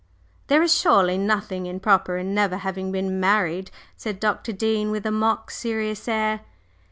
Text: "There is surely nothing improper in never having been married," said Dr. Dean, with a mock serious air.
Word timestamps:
"There 0.47 0.63
is 0.63 0.73
surely 0.73 1.15
nothing 1.19 1.67
improper 1.67 2.17
in 2.17 2.33
never 2.33 2.57
having 2.57 2.91
been 2.91 3.19
married," 3.19 3.69
said 3.95 4.19
Dr. 4.19 4.51
Dean, 4.51 4.89
with 4.89 5.05
a 5.05 5.11
mock 5.11 5.51
serious 5.51 6.07
air. 6.07 6.39